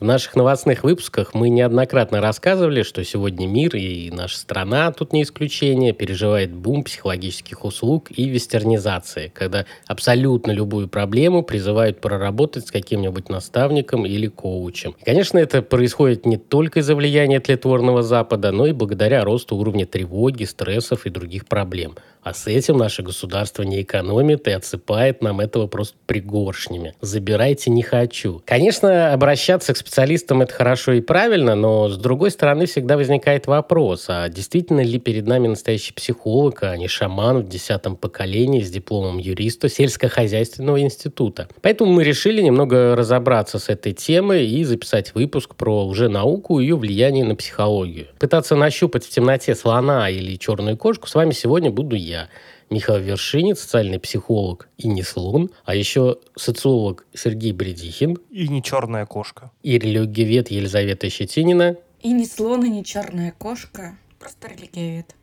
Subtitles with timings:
[0.00, 5.24] В наших новостных выпусках мы неоднократно рассказывали, что сегодня мир и наша страна, тут не
[5.24, 13.28] исключение, переживает бум психологических услуг и вестернизации, когда абсолютно любую проблему призывают проработать с каким-нибудь
[13.28, 14.94] наставником или коучем.
[15.00, 19.84] И, конечно, это происходит не только из-за влияния тлетворного Запада, но и благодаря росту уровня
[19.84, 21.96] тревоги, стрессов и других проблем.
[22.22, 26.94] А с этим наше государство не экономит и отсыпает нам этого просто пригоршнями.
[27.00, 28.42] Забирайте не хочу.
[28.44, 34.04] Конечно, обращаться к специалистам это хорошо и правильно, но с другой стороны всегда возникает вопрос,
[34.08, 39.16] а действительно ли перед нами настоящий психолог, а не шаман в десятом поколении с дипломом
[39.16, 41.48] юриста сельскохозяйственного института.
[41.62, 46.76] Поэтому мы решили немного разобраться с этой темой и записать выпуск про лженауку и ее
[46.76, 48.08] влияние на психологию.
[48.18, 52.28] Пытаться нащупать в темноте слона или черную кошку с вами сегодня буду я,
[52.70, 58.18] Михаил Вершинин, социальный психолог и не слон, а еще социолог Сергей Бредихин.
[58.30, 59.50] И не черная кошка.
[59.62, 61.76] И религиовед Елизавета Щетинина.
[62.02, 65.14] И не слон, и не черная кошка, просто религиовед.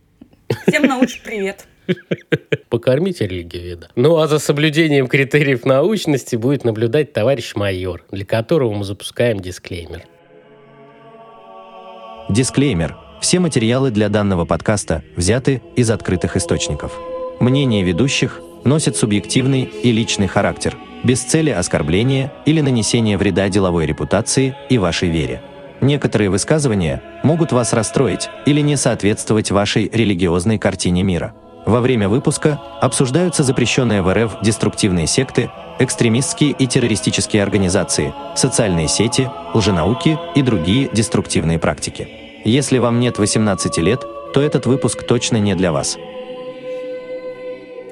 [0.67, 1.67] Всем научный привет.
[2.69, 3.89] Покормите религиоведа.
[3.95, 10.03] Ну а за соблюдением критериев научности будет наблюдать товарищ майор, для которого мы запускаем дисклеймер.
[12.29, 12.97] Дисклеймер.
[13.21, 16.99] Все материалы для данного подкаста взяты из открытых источников.
[17.39, 24.55] Мнение ведущих носит субъективный и личный характер, без цели оскорбления или нанесения вреда деловой репутации
[24.69, 25.41] и вашей вере.
[25.81, 31.33] Некоторые высказывания могут вас расстроить или не соответствовать вашей религиозной картине мира.
[31.65, 39.29] Во время выпуска обсуждаются запрещенные в РФ деструктивные секты, экстремистские и террористические организации, социальные сети,
[39.53, 42.07] лженауки и другие деструктивные практики.
[42.45, 44.03] Если вам нет 18 лет,
[44.33, 45.97] то этот выпуск точно не для вас.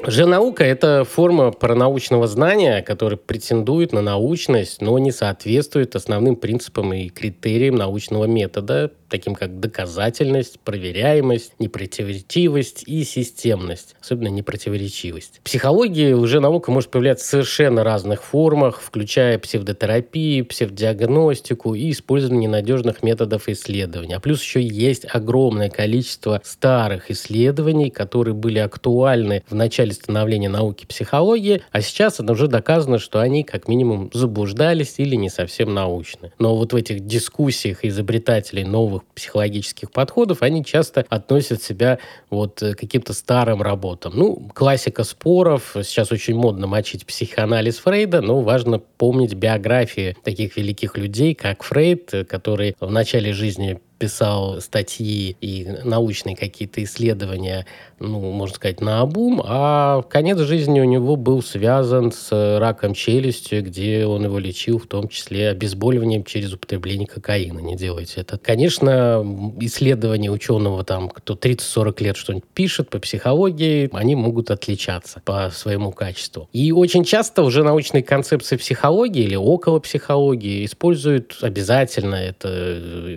[0.06, 7.08] Лженаука– это форма паранаучного знания, которая претендует на научность, но не соответствует основным принципам и
[7.08, 15.40] критериям научного метода, таким как доказательность, проверяемость, непротиворечивость и системность, особенно непротиворечивость.
[15.42, 23.04] В психологии лженаука может появляться в совершенно разных формах, включая псевдотерапию, псевдодиагностику и использование ненадежных
[23.04, 24.16] методов исследования.
[24.16, 30.88] А плюс еще есть огромное количество старых исследований, которые были актуальны в начале становления науки
[30.88, 36.32] психологии, а сейчас это уже доказано, что они как минимум заблуждались или не совсем научны.
[36.40, 42.00] Но вот в этих дискуссиях изобретателей новых психологических подходов они часто относят себя
[42.30, 44.14] вот к каким-то старым работам.
[44.16, 50.98] Ну, классика споров, сейчас очень модно мочить психоанализ Фрейда, но важно помнить биографии таких великих
[50.98, 57.66] людей, как Фрейд, который в начале жизни писал статьи и научные какие-то исследования,
[58.00, 63.62] ну, можно сказать, на обум, а конец жизни у него был связан с раком челюсти,
[63.62, 67.60] где он его лечил, в том числе обезболиванием через употребление кокаина.
[67.60, 68.38] Не делайте это.
[68.38, 69.26] Конечно,
[69.62, 75.94] исследования ученого, там, кто 30-40 лет что-нибудь пишет по психологии, они могут отличаться по своему
[75.94, 76.50] качеству.
[76.52, 82.50] И очень часто уже научные концепции психологии или около психологии используют обязательно, это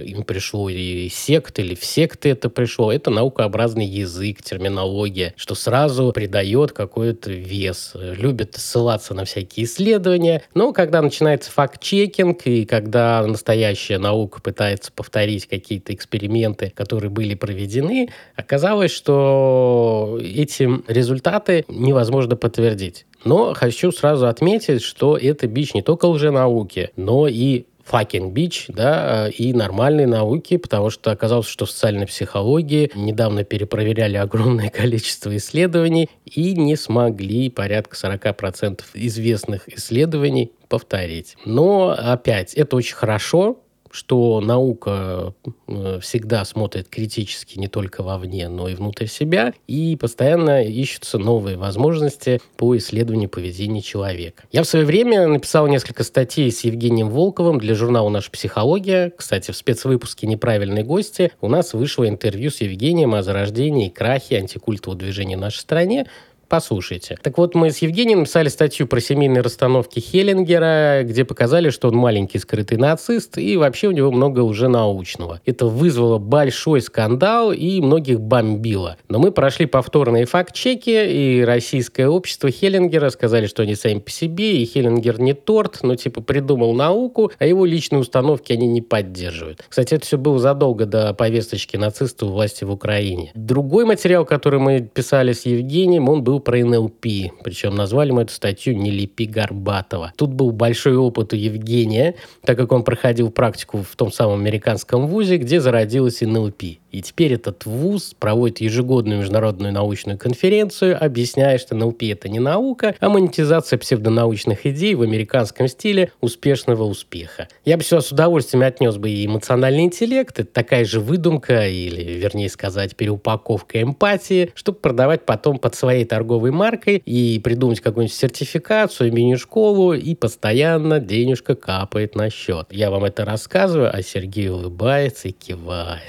[0.05, 2.93] им пришло и сект, или в секты это пришло.
[2.93, 7.93] Это наукообразный язык, терминология, что сразу придает какой-то вес.
[7.95, 15.47] Любят ссылаться на всякие исследования, но когда начинается факт-чекинг, и когда настоящая наука пытается повторить
[15.47, 23.07] какие-то эксперименты, которые были проведены, оказалось, что эти результаты невозможно подтвердить.
[23.25, 29.29] Но хочу сразу отметить, что это бич не только лженауки, но и fucking bitch, да,
[29.29, 36.11] и нормальной науки, потому что оказалось, что в социальной психологии недавно перепроверяли огромное количество исследований
[36.25, 41.37] и не смогли порядка 40% известных исследований повторить.
[41.45, 43.61] Но опять, это очень хорошо,
[43.97, 45.33] что наука
[45.67, 51.57] э, всегда смотрит критически не только вовне, но и внутрь себя, и постоянно ищутся новые
[51.57, 54.45] возможности по исследованию поведения человека.
[54.53, 59.13] Я в свое время написал несколько статей с Евгением Волковым для журнала «Наша психология».
[59.17, 64.37] Кстати, в спецвыпуске «Неправильные гости» у нас вышло интервью с Евгением о зарождении и крахе
[64.37, 66.07] антикультового движения в нашей стране,
[66.49, 67.19] Послушайте.
[67.23, 71.97] Так вот, мы с Евгением написали статью про семейные расстановки Хеллингера, где показали, что он
[71.97, 75.41] маленький скрытый нацист, и вообще у него много уже научного.
[75.45, 78.97] Это вызвало большой скандал и многих бомбило.
[79.09, 84.59] Но мы прошли повторные факт-чеки, и российское общество Хеллингера сказали, что они сами по себе,
[84.59, 89.65] и Хеллингер не торт, но типа придумал науку, а его личные установки они не поддерживают.
[89.69, 93.33] Кстати, это все было задолго до повесточки нацистов власти в Украине.
[93.35, 97.07] Другой материал, который мы писали с Евгением, он был был про НЛП.
[97.43, 100.13] Причем назвали мы эту статью «Не лепи Горбатова».
[100.17, 105.07] Тут был большой опыт у Евгения, так как он проходил практику в том самом американском
[105.07, 106.63] вузе, где зародилась НЛП.
[106.97, 112.95] И теперь этот вуз проводит ежегодную международную научную конференцию, объясняя, что НЛП— это не наука,
[113.01, 117.49] а монетизация псевдонаучных идей в американском стиле успешного успеха.
[117.67, 122.15] Я бы сюда с удовольствием отнес бы и эмоциональный интеллект, это такая же выдумка, или,
[122.15, 129.13] вернее сказать, переупаковка эмпатии, чтобы продавать потом под своей торговой маркой и придумать какую-нибудь сертификацию,
[129.13, 132.69] мини-школу, и постоянно денежка капает на счет.
[132.71, 136.01] Я вам это рассказываю, а Сергей улыбается и кивает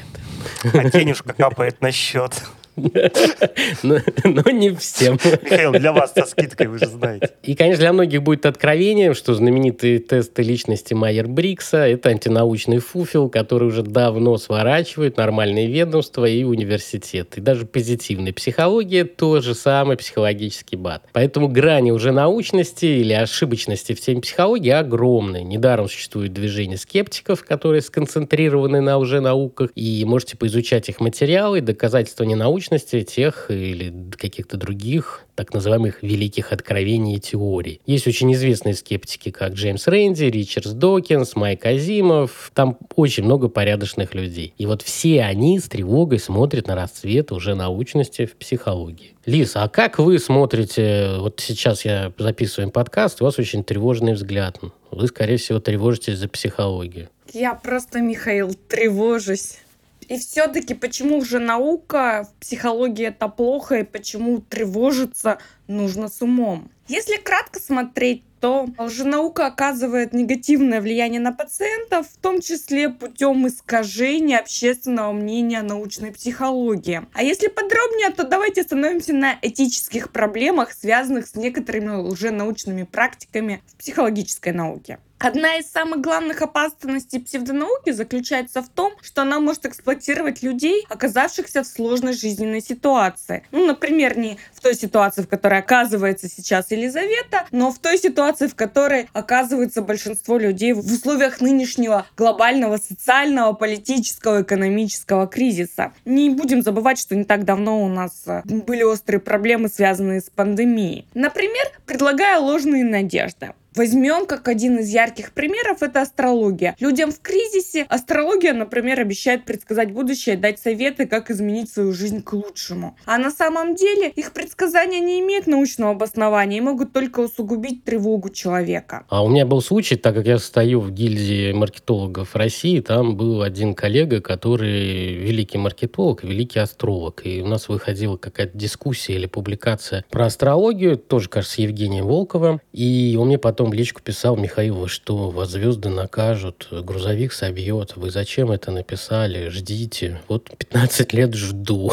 [0.78, 2.44] а денежка капает на счет.
[2.78, 5.18] Но, не всем.
[5.42, 7.32] Михаил, для вас со скидкой, вы же знаете.
[7.42, 13.68] И, конечно, для многих будет откровением, что знаменитые тесты личности Майер-Брикса– это антинаучный фуфел, который
[13.68, 17.40] уже давно сворачивают нормальные ведомства и университеты.
[17.40, 21.04] И даже позитивная психология– тот же самый психологический бат.
[21.14, 25.44] Поэтому грани уже научности или ошибочности в теме психологии огромные.
[25.44, 32.24] Недаром существует движение скептиков, которые сконцентрированы на уже науках, и можете поизучать их материалы, доказательства
[32.24, 37.80] ненаучности сущности тех или каких-то других так называемых великих откровений и теорий.
[37.86, 42.52] Есть очень известные скептики, как Джеймс Рэнди, Ричард Докинс, Майк Азимов.
[42.54, 44.54] Там очень много порядочных людей.
[44.58, 49.16] И вот все они с тревогой смотрят на расцвет уже научности в психологии.
[49.26, 54.60] Лиса, а как вы смотрите, вот сейчас я записываю подкаст, у вас очень тревожный взгляд.
[54.92, 57.10] Вы, скорее всего, тревожитесь за психологию.
[57.34, 59.60] Я просто, Михаил, тревожусь.
[60.08, 66.72] И все-таки почему же наука в психологии это плохо и почему тревожиться нужно с умом?
[66.88, 74.40] Если кратко смотреть, то лженаука оказывает негативное влияние на пациентов, в том числе путем искажения
[74.40, 77.02] общественного мнения научной психологии.
[77.14, 83.78] А если подробнее, то давайте остановимся на этических проблемах, связанных с некоторыми лженаучными практиками в
[83.78, 85.00] психологической науке.
[85.20, 91.64] Одна из самых главных опасностей псевдонауки заключается в том, что она может эксплуатировать людей, оказавшихся
[91.64, 93.44] в сложной жизненной ситуации.
[93.52, 98.46] Ну, например, не в той ситуации, в которой оказывается сейчас Елизавета, но в той ситуации,
[98.46, 105.94] в которой оказывается большинство людей в условиях нынешнего глобального социального, политического, экономического кризиса.
[106.06, 110.30] Не будем забывать, что не так давно у нас э, были острые проблемы, связанные с
[110.30, 111.08] пандемией.
[111.16, 113.54] Например, предлагая ложные надежды.
[113.78, 116.76] Возьмем как один из ярких примеров это астрология.
[116.80, 122.34] Людям в кризисе астрология, например, обещает предсказать будущее, дать советы, как изменить свою жизнь к
[122.34, 122.98] лучшему.
[123.06, 128.30] А на самом деле их предсказания не имеют научного обоснования и могут только усугубить тревогу
[128.30, 129.06] человека.
[129.10, 133.44] А у меня был случай, так как я стою в гильдии маркетологов России, там был
[133.44, 137.22] один коллега, который великий маркетолог, великий астролог.
[137.26, 142.60] И у нас выходила какая-то дискуссия или публикация про астрологию, тоже, кажется, с Евгением Волковым.
[142.74, 147.34] И он мне потом потом в личку писал, Михаил, вы что, вас звезды накажут, грузовик
[147.34, 150.22] собьет, вы зачем это написали, ждите.
[150.28, 151.92] Вот 15 лет жду.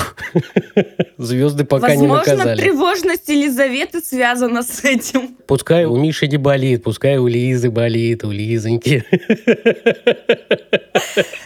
[1.18, 2.38] Звезды пока Возможно, не наказали.
[2.38, 5.36] Возможно, тревожность Елизаветы связана с этим.
[5.46, 9.04] Пускай у Миши не болит, пускай у Лизы болит, у Лизоньки.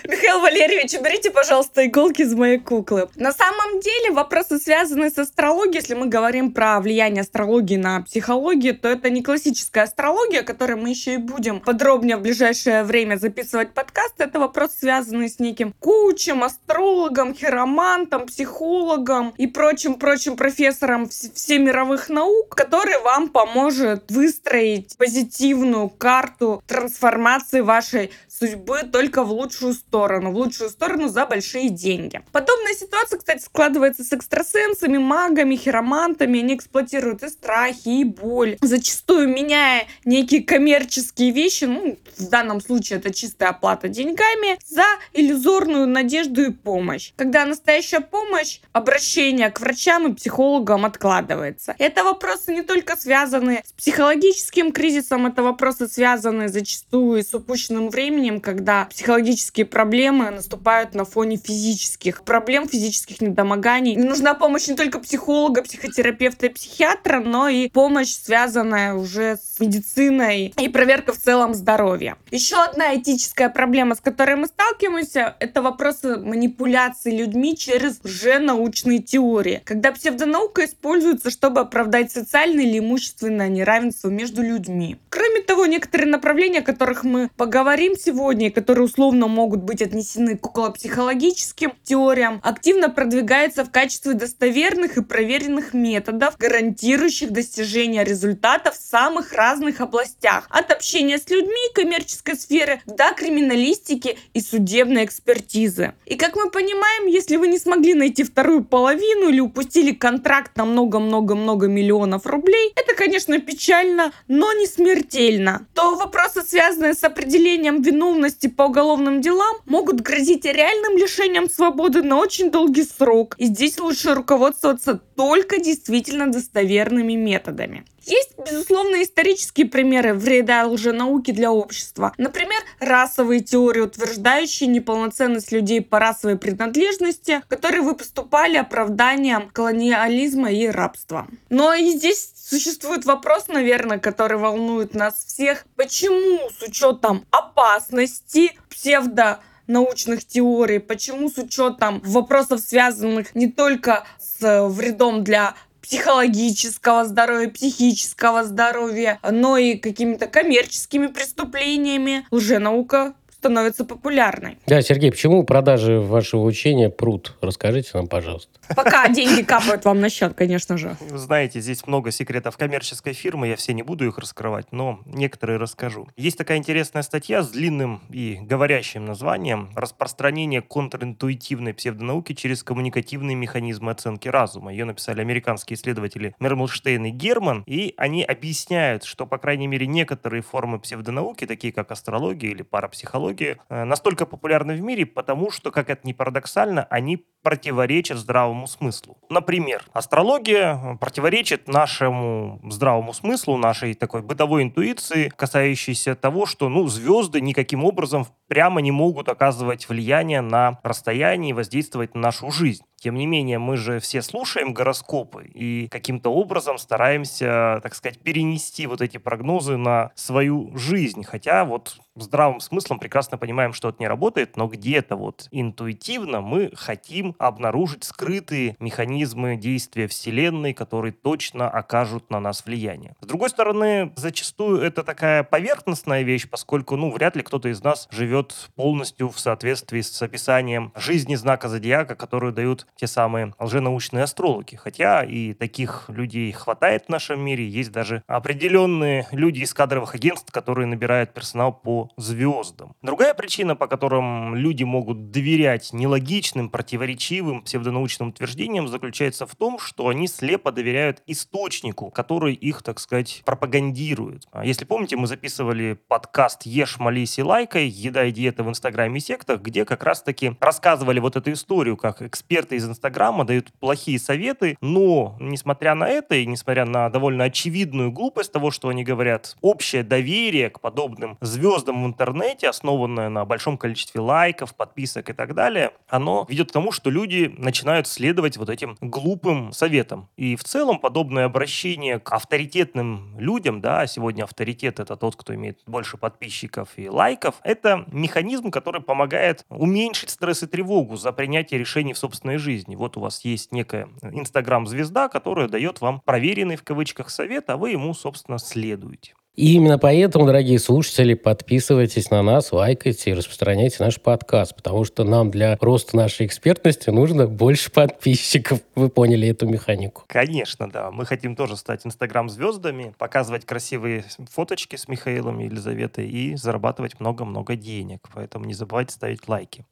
[0.04, 3.08] Михаил Валерьевич, уберите, пожалуйста, иголки из моей куклы.
[3.16, 8.78] На самом деле, вопросы, связанные с астрологией, если мы говорим про влияние астрологии на психологию,
[8.78, 13.16] то это не классическая астрология, о которой мы еще и будем подробнее в ближайшее время
[13.16, 14.14] записывать подкаст.
[14.18, 23.00] Это вопрос, связанный с неким кучем, астрологом, хиромантом, психологом и прочим-прочим профессором всемировых наук, который
[23.02, 31.08] вам поможет выстроить позитивную карту трансформации вашей судьбы только в лучшую сторону, в лучшую сторону
[31.08, 32.22] за большие деньги.
[32.32, 36.40] Подобная ситуация, кстати, складывается с экстрасенсами, магами, хиромантами.
[36.40, 42.98] Они эксплуатируют и страхи, и боль, зачастую меняя некие коммерческие вещи, ну, в данном случае
[42.98, 47.12] это чистая оплата деньгами, за иллюзорную надежду и помощь.
[47.16, 51.74] Когда настоящая помощь, обращение к врачам и психологам откладывается.
[51.78, 58.27] Это вопросы не только связаны с психологическим кризисом, это вопросы связаны зачастую с упущенным временем,
[58.36, 63.94] когда психологические проблемы наступают на фоне физических проблем, физических недомоганий.
[63.94, 69.58] И нужна помощь не только психолога, психотерапевта и психиатра, но и помощь, связанная уже с
[69.60, 72.16] медициной и проверка в целом здоровья.
[72.30, 78.98] Еще одна этическая проблема, с которой мы сталкиваемся, это вопросы манипуляции людьми через уже научные
[78.98, 79.62] теории.
[79.64, 84.98] Когда псевдонаука используется, чтобы оправдать социальное или имущественное неравенство между людьми.
[85.08, 88.17] Кроме того, некоторые направления, о которых мы поговорим сегодня,
[88.50, 95.72] которые условно могут быть отнесены к околопсихологическим теориям, активно продвигаются в качестве достоверных и проверенных
[95.72, 100.46] методов, гарантирующих достижение результатов в самых разных областях.
[100.50, 105.94] От общения с людьми, коммерческой сферы до криминалистики и судебной экспертизы.
[106.06, 110.64] И как мы понимаем, если вы не смогли найти вторую половину или упустили контракт на
[110.64, 115.66] много-много-много миллионов рублей, это, конечно, печально, но не смертельно.
[115.74, 122.16] То вопросы, связанные с определением виновности по уголовным делам, могут грозить реальным лишением свободы на
[122.16, 123.34] очень долгий срок.
[123.38, 127.84] И здесь лучше руководствоваться только действительно достоверными методами.
[128.04, 132.14] Есть, безусловно, исторические примеры вреда лженауки для общества.
[132.16, 141.28] Например, расовые теории, утверждающие неполноценность людей по расовой принадлежности, которые выступали оправданием колониализма и рабства.
[141.50, 145.66] Но и здесь существует вопрос, наверное, который волнует нас всех.
[145.76, 154.68] Почему с учетом опасности псевдо научных теорий, почему с учетом вопросов, связанных не только с
[154.68, 162.26] вредом для психологического здоровья, психического здоровья, но и какими-то коммерческими преступлениями.
[162.30, 164.58] Лженаука становится популярной.
[164.66, 167.36] Да, Сергей, почему продажи вашего учения прут?
[167.40, 168.50] Расскажите нам, пожалуйста.
[168.74, 170.96] Пока деньги капают вам на счет, конечно же.
[171.08, 176.08] Знаете, здесь много секретов коммерческой фирмы, я все не буду их раскрывать, но некоторые расскажу.
[176.16, 183.92] Есть такая интересная статья с длинным и говорящим названием «Распространение контринтуитивной псевдонауки через коммуникативные механизмы
[183.92, 184.72] оценки разума».
[184.72, 190.42] Ее написали американские исследователи Мермелштейн и Герман, и они объясняют, что, по крайней мере, некоторые
[190.42, 195.70] формы псевдонауки, такие как астрология или парапсихология, технологии э, настолько популярны в мире, потому что,
[195.70, 199.18] как это ни парадоксально, они противоречат здравому смыслу.
[199.30, 206.86] Например, астрология э, противоречит нашему здравому смыслу, нашей такой бытовой интуиции, касающейся того, что ну,
[206.88, 212.82] звезды никаким образом прямо не могут оказывать влияние на расстояние и воздействовать на нашу жизнь.
[213.00, 218.86] Тем не менее, мы же все слушаем гороскопы и каким-то образом стараемся, так сказать, перенести
[218.86, 221.22] вот эти прогнозы на свою жизнь.
[221.22, 226.72] Хотя вот здравым смыслом прекрасно понимаем, что это не работает, но где-то вот интуитивно мы
[226.74, 233.14] хотим обнаружить скрытые механизмы действия Вселенной, которые точно окажут на нас влияние.
[233.20, 238.08] С другой стороны, зачастую это такая поверхностная вещь, поскольку, ну, вряд ли кто-то из нас
[238.10, 244.76] живет полностью в соответствии с описанием жизни знака зодиака, которую дают те самые лженаучные астрологи.
[244.76, 247.68] Хотя и таких людей хватает в нашем мире.
[247.68, 252.94] Есть даже определенные люди из кадровых агентств, которые набирают персонал по звездам.
[253.02, 260.08] Другая причина, по которым люди могут доверять нелогичным, противоречивым псевдонаучным утверждениям, заключается в том, что
[260.08, 264.46] они слепо доверяют источнику, который их, так сказать, пропагандирует.
[264.50, 267.86] А если помните, мы записывали подкаст «Ешь, молись и лайкай.
[267.86, 272.22] Еда и диета в Инстаграме и сектах», где как раз-таки рассказывали вот эту историю, как
[272.22, 278.10] эксперты из Инстаграма дают плохие советы, но, несмотря на это и несмотря на довольно очевидную
[278.10, 283.76] глупость того, что они говорят, общее доверие к подобным звездам в интернете, основанное на большом
[283.76, 288.70] количестве лайков, подписок и так далее, оно ведет к тому, что люди начинают следовать вот
[288.70, 290.28] этим глупым советам.
[290.36, 295.80] И в целом подобное обращение к авторитетным людям, да, сегодня авторитет это тот, кто имеет
[295.86, 302.12] больше подписчиков и лайков, это механизм, который помогает уменьшить стресс и тревогу за принятие решений
[302.12, 302.96] в собственной жизни жизни.
[302.96, 307.92] Вот у вас есть некая инстаграм-звезда, которая дает вам проверенный в кавычках совет, а вы
[307.92, 309.32] ему, собственно, следуете.
[309.54, 315.24] И именно поэтому, дорогие слушатели, подписывайтесь на нас, лайкайте и распространяйте наш подкаст, потому что
[315.24, 318.80] нам для роста нашей экспертности нужно больше подписчиков.
[318.94, 320.24] Вы поняли эту механику?
[320.28, 321.10] Конечно, да.
[321.10, 327.74] Мы хотим тоже стать инстаграм-звездами, показывать красивые фоточки с Михаилом и Елизаветой и зарабатывать много-много
[327.74, 328.28] денег.
[328.32, 329.84] Поэтому не забывайте ставить лайки.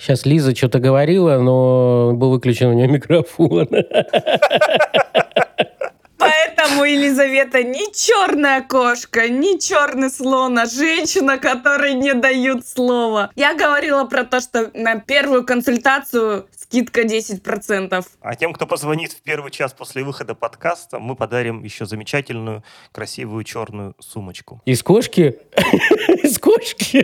[0.00, 3.68] Сейчас Лиза что-то говорила, но был выключен у нее микрофон.
[6.16, 13.30] Поэтому Елизавета не черная кошка, не черный слон, а женщина, которой не дают слова.
[13.36, 18.06] Я говорила про то, что на первую консультацию скидка 10%.
[18.20, 23.44] А тем, кто позвонит в первый час после выхода подкаста, мы подарим еще замечательную, красивую
[23.44, 24.62] черную сумочку.
[24.64, 25.36] Из кошки?
[26.22, 26.98] Из кошки?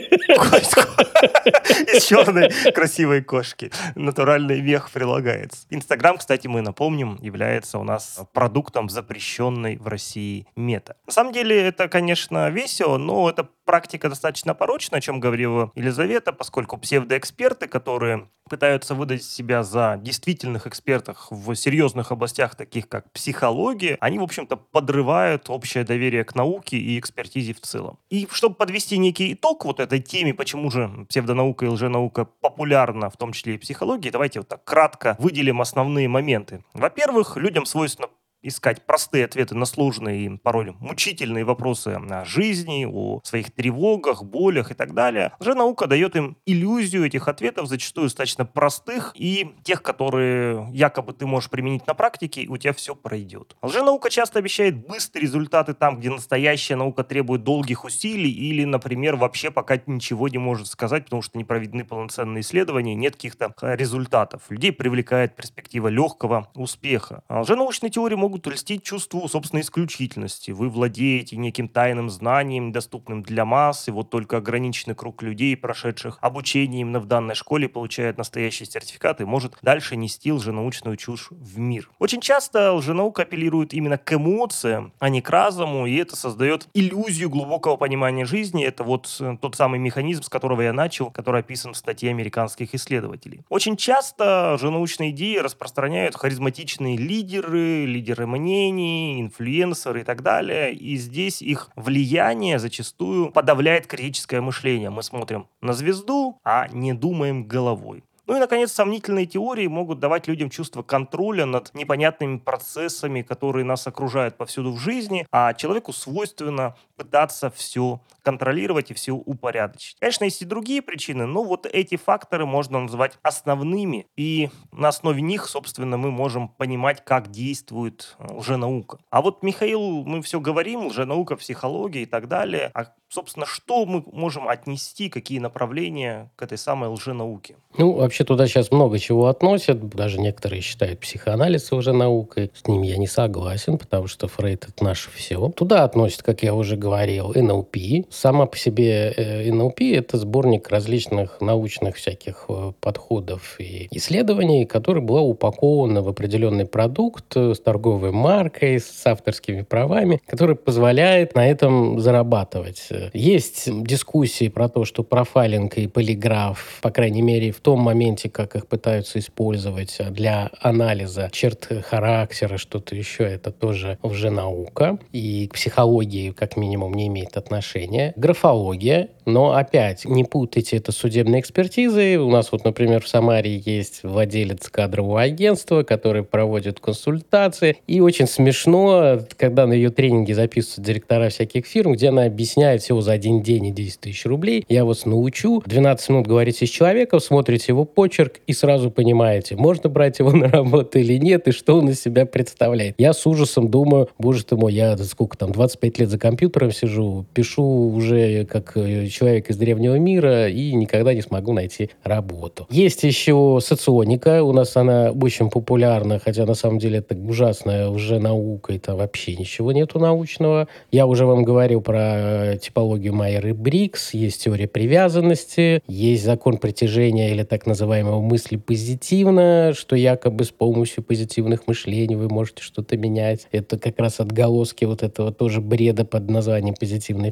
[1.94, 3.70] Из черной красивой кошки.
[3.94, 5.66] Натуральный мех прилагается.
[5.70, 10.96] Инстаграм, кстати, мы напомним, является у нас продуктом запрещенной в России мета.
[11.06, 16.32] На самом деле это, конечно, весело, но это практика достаточно порочная, о чем говорила Елизавета,
[16.32, 23.98] поскольку псевдоэксперты, которые пытаются выдать себя за действительных экспертов в серьезных областях, таких как психология,
[24.00, 27.98] они, в общем-то, подрывают общее доверие к науке и экспертизе в целом.
[28.08, 33.16] И чтобы подвести некий итог вот этой теме, почему же псевдонаука и лженаука популярна, в
[33.16, 36.64] том числе и психологии, давайте вот так кратко выделим основные моменты.
[36.74, 38.08] Во-первых, людям свойственно
[38.48, 44.70] искать простые ответы на сложные и порой мучительные вопросы о жизни, о своих тревогах, болях
[44.70, 45.32] и так далее.
[45.40, 51.50] Лженаука дает им иллюзию этих ответов, зачастую достаточно простых и тех, которые якобы ты можешь
[51.50, 53.56] применить на практике, и у тебя все пройдет.
[53.62, 59.50] Лженаука часто обещает быстрые результаты там, где настоящая наука требует долгих усилий или, например, вообще
[59.50, 64.42] пока ничего не может сказать, потому что не проведены полноценные исследования, нет каких-то результатов.
[64.48, 67.22] Людей привлекает перспектива легкого успеха.
[67.28, 70.50] А лженаучные теории могут могут льстить чувству собственной исключительности.
[70.50, 76.18] Вы владеете неким тайным знанием, доступным для масс, и вот только ограниченный круг людей, прошедших
[76.20, 81.58] обучение именно в данной школе, получает настоящий сертификат и может дальше нести лженаучную чушь в
[81.58, 81.88] мир.
[81.98, 87.30] Очень часто лженаука апеллирует именно к эмоциям, а не к разуму, и это создает иллюзию
[87.30, 88.64] глубокого понимания жизни.
[88.64, 92.74] Это вот э, тот самый механизм, с которого я начал, который описан в статье американских
[92.74, 93.40] исследователей.
[93.48, 100.74] Очень часто лженаучные идеи распространяют харизматичные лидеры, лидеры мнений, инфлюенсеры и так далее.
[100.74, 104.90] И здесь их влияние зачастую подавляет критическое мышление.
[104.90, 108.04] Мы смотрим на звезду, а не думаем головой.
[108.26, 113.86] Ну и, наконец, сомнительные теории могут давать людям чувство контроля над непонятными процессами, которые нас
[113.86, 119.96] окружают повсюду в жизни, а человеку свойственно пытаться все контролировать и все упорядочить.
[120.00, 125.22] Конечно, есть и другие причины, но вот эти факторы можно назвать основными, и на основе
[125.22, 128.98] них, собственно, мы можем понимать, как действует э, лженаука.
[129.10, 134.02] А вот, Михаил, мы все говорим, лженаука, психология и так далее, а собственно, что мы
[134.12, 137.56] можем отнести, какие направления к этой самой лженауке?
[137.78, 142.50] Ну, вообще туда сейчас много чего относят, даже некоторые считают психоанализ уже наукой.
[142.54, 145.48] С ним я не согласен, потому что Фрейд— это наше все.
[145.50, 147.76] Туда относят, как я уже говорил, НЛП.
[148.16, 155.02] Сама по себе э, НЛП— это сборник различных научных всяких э, подходов и исследований, который
[155.02, 162.00] была упакована в определенный продукт с торговой маркой, с авторскими правами, который позволяет на этом
[162.00, 168.30] зарабатывать есть дискуссии про то, что профайлинг и полиграф, по крайней мере, в том моменте,
[168.30, 174.98] как их пытаются использовать для анализа черт характера, что-то еще, это тоже уже наука.
[175.12, 178.05] И к психологии, как минимум, не имеет отношения.
[178.16, 182.16] Графология, но опять, не путайте это с судебной экспертизой.
[182.16, 187.78] У нас вот, например, в Самаре есть владелец кадрового агентства, который проводит консультации.
[187.88, 193.00] И очень смешно, когда на ее тренинге записываются директора всяких фирм, где она объясняет всего
[193.00, 194.64] за один день и 10 тысяч рублей.
[194.68, 195.60] Я вас научу.
[195.66, 200.48] 12 минут говорите с человеком, смотрите его почерк и сразу понимаете, можно брать его на
[200.48, 202.94] работу или нет, и что он из себя представляет.
[202.98, 207.26] Я с ужасом думаю, боже ты мой, я сколько там, 25 лет за компьютером сижу,
[207.34, 212.66] пишу уже как э, человек из древнего мира и никогда не смогу найти работу.
[212.70, 218.18] Есть еще соционика, у нас она очень популярна, хотя на самом деле это ужасная уже
[218.18, 220.68] наука, и там вообще ничего нету научного.
[220.92, 226.58] Я уже вам говорил про э, типологию Майер и Брикс, есть теория привязанности, есть закон
[226.58, 232.96] притяжения или так называемого мысли позитивно, что якобы с помощью позитивных мышлений вы можете что-то
[232.96, 233.46] менять.
[233.52, 237.30] Это как раз отголоски вот этого тоже бреда под названием позитивная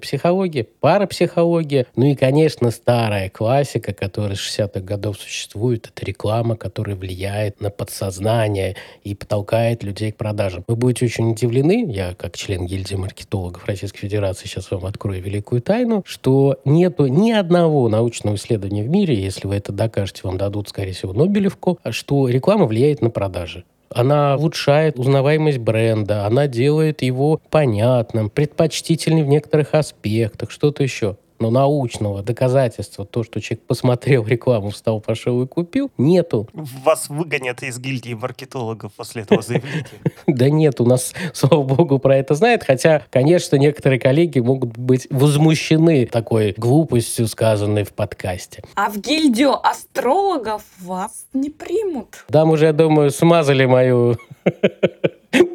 [0.55, 1.87] психология, парапсихология.
[1.97, 7.71] Ну и, конечно, старая классика, которая с 60-х годов существует, это реклама, которая влияет на
[7.71, 10.64] подсознание и подтолкает людей к продажам.
[10.69, 15.61] Вы будете очень удивлены, я как член гильдии маркетологов Российской Федерации сейчас вам открою великую
[15.61, 20.69] тайну, что нету ни одного научного исследования в мире, если вы это докажете, вам дадут,
[20.69, 23.64] скорее всего, Нобелевку, что реклама влияет на продажи.
[23.95, 31.17] Она улучшает узнаваемость бренда, она делает его понятным, предпочтительным в некоторых аспектах, что-то еще.
[31.38, 36.49] Но научного доказательства, то, что человек посмотрел рекламу, встал, пошел и купил, нету.
[36.53, 39.87] Вас выгонят из гильдии маркетологов после этого заявления.
[40.27, 45.07] Да нет, у нас, слава богу, про это знает, хотя, конечно, некоторые коллеги могут быть
[45.11, 48.62] возмущены такой глупостью, сказанной в подкасте.
[48.75, 52.25] А в гильдию астрологов вас не примут.
[52.29, 54.16] Там уже, я думаю, смазали мою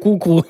[0.02, 0.44] куклу.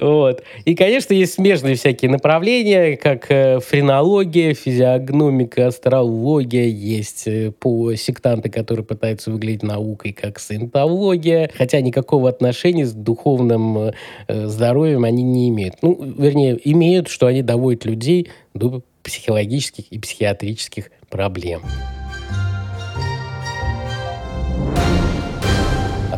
[0.00, 0.42] Вот.
[0.64, 6.66] И, конечно, есть смежные всякие направления, как э, френология, физиогномика, астрология.
[6.66, 11.50] Есть э, по сектанты, которые пытаются выглядеть наукой, как саентология.
[11.56, 13.92] Хотя никакого отношения с духовным э,
[14.28, 15.76] здоровьем они не имеют.
[15.82, 21.62] Ну, вернее, имеют, что они доводят людей до психологических и психиатрических проблем.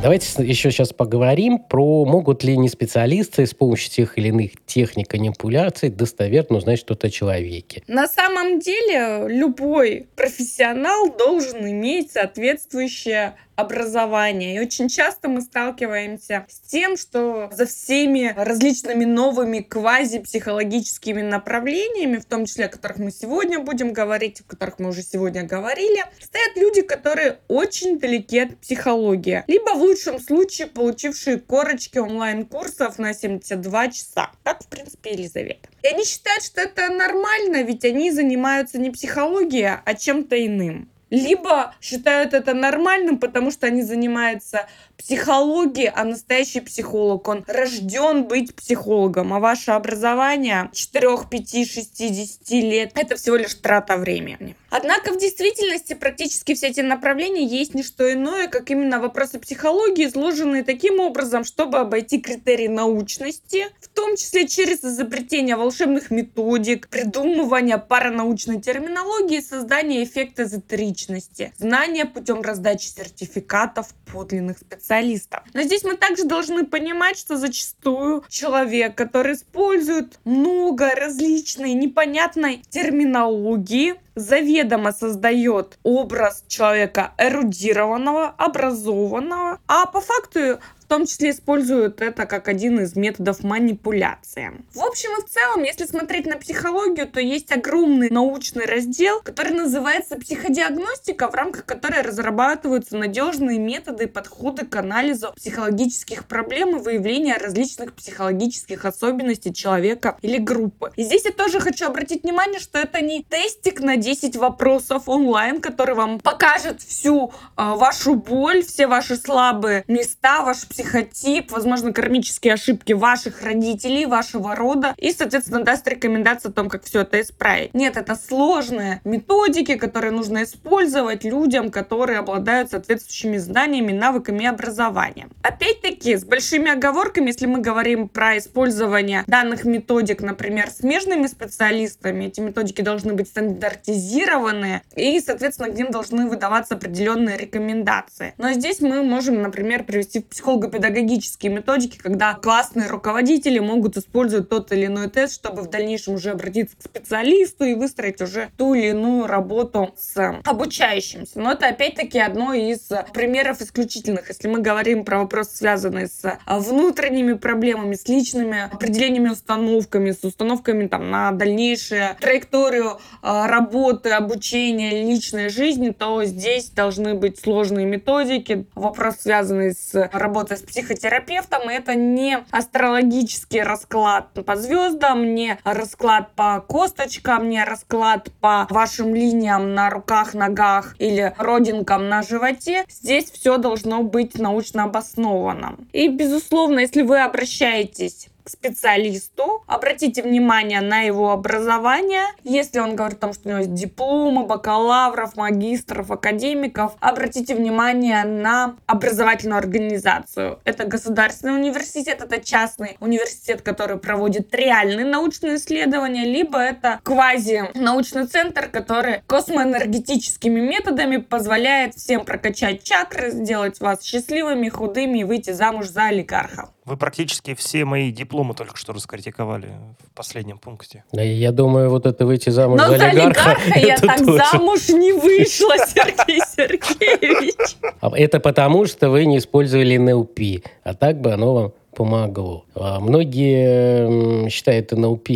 [0.00, 5.12] Давайте еще сейчас поговорим про могут ли не специалисты с помощью тех или иных техник
[5.12, 7.83] манипуляций достоверно узнать что-то о человеке.
[7.87, 14.57] На самом деле любой профессионал должен иметь соответствующее образования.
[14.57, 22.25] И очень часто мы сталкиваемся с тем, что за всеми различными новыми квази-психологическими направлениями, в
[22.25, 26.57] том числе о которых мы сегодня будем говорить, о которых мы уже сегодня говорили, стоят
[26.57, 29.44] люди, которые очень далеки от психологии.
[29.46, 35.68] Либо в лучшем случае получившие корочки онлайн-курсов на 72 часа, как, в принципе, Елизавета.
[35.83, 41.75] И они считают, что это нормально, ведь они занимаются не психологией, а чем-то иным либо
[41.83, 49.35] считают это нормальным, потому что они занимаются психологией, а настоящий психолог, он рожден быть психологом,
[49.35, 54.57] а ваше образование 4, 5, 6, 10 лет– это всего лишь трата времени.
[54.72, 60.06] Однако в действительности практически все эти направления есть не что иное, как именно вопросы психологии,
[60.06, 67.76] изложенные таким образом, чтобы обойти критерии научности, в том числе через изобретение волшебных методик, придумывание
[67.76, 75.42] паранаучной терминологии и создание эффекта эзотеричности, знания путем раздачи сертификатов подлинных специалистов.
[75.52, 83.96] Но здесь мы также должны понимать, что зачастую человек, который использует много различной непонятной терминологии,
[84.14, 90.59] заведомо создает образ человека эрудированного, образованного, а по факту
[90.92, 94.52] том числе используют это как один из методов манипуляции.
[94.74, 99.55] В общем и в целом, если смотреть на психологию, то есть огромный научный раздел, который
[99.55, 106.78] называется психодиагностика, в рамках которой разрабатываются надежные методы и подходы к анализу психологических проблем и
[106.78, 110.92] выявления различных психологических особенностей человека или группы.
[110.96, 115.62] И здесь я тоже хочу обратить внимание, что это не тестик на 10 вопросов онлайн,
[115.62, 121.92] который вам покажет всю э, вашу боль, все ваши слабые места, ваш психологический психотип, возможно,
[121.92, 127.21] кармические ошибки ваших родителей, вашего рода, и, соответственно, даст рекомендации о том, как все это
[127.21, 127.73] исправить.
[127.75, 135.31] Нет, это сложные методики, которые нужно использовать людям, которые обладают соответствующими знаниями, навыками и образованием.
[135.42, 142.40] Опять-таки, с большими оговорками, если мы говорим про использование данных методик, например, смежными специалистами, эти
[142.40, 148.35] методики должны быть стандартизированы, и, соответственно, к ним должны выдаваться определенные рекомендации.
[148.38, 154.72] Но здесь мы можем, например, привести психолога педагогические методики, когда классные руководители могут использовать тот
[154.72, 158.88] или иной тест, чтобы в дальнейшем уже обратиться к специалисту и выстроить уже ту или
[158.88, 161.38] иную работу с обучающимся.
[161.38, 164.28] Но это опять-таки одно из примеров исключительных.
[164.28, 170.87] Если мы говорим про вопросы, связанные с внутренними проблемами, с личными определениями, установками, с установками
[170.87, 178.66] там, на дальнейшую траекторию а, работы, обучения, личной жизни, то здесь должны быть сложные методики.
[178.74, 181.68] Вопрос, связанный с работой с психотерапевтом.
[181.68, 189.74] Это не астрологический расклад по звездам, не расклад по косточкам, не расклад по вашим линиям
[189.74, 192.84] на руках, ногах или родинкам на животе.
[192.88, 195.76] Здесь все должно быть научно обосновано.
[195.92, 202.24] И, безусловно, если вы обращаетесь к специалисту, обратите внимание на его образование.
[202.42, 208.24] Если он говорит о том, что у него есть дипломы, бакалавров, магистров, академиков, обратите внимание
[208.24, 210.61] на образовательную организацию.
[210.64, 218.68] Это государственный университет, это частный университет, который проводит реальные научные исследования, либо это квази-научный центр,
[218.68, 226.05] который космоэнергетическими методами позволяет всем прокачать чакры, сделать вас счастливыми, худыми и выйти замуж за
[226.05, 226.70] олигархов.
[226.85, 229.68] Вы практически все мои дипломы только что раскритиковали
[230.01, 231.05] в последнем пункте.
[231.12, 233.53] Да, я думаю, вот это выйти замуж Но за олигарха...
[233.53, 234.42] олигарха я так тоже.
[234.53, 237.77] замуж не вышла, Сергей Сергеевич.
[238.01, 240.64] А это потому, что вы не использовали НЛП.
[240.83, 242.64] А так бы оно вам помогло.
[242.75, 245.29] А многие считают НЛП